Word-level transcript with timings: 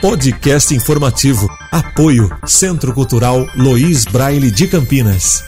Podcast 0.00 0.72
informativo. 0.72 1.46
Apoio 1.70 2.30
Centro 2.46 2.94
Cultural 2.94 3.46
Lois 3.54 4.06
Braille 4.06 4.50
de 4.50 4.66
Campinas. 4.66 5.44